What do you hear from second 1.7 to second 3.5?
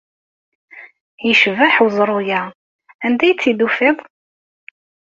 weẓru-a. Anda ay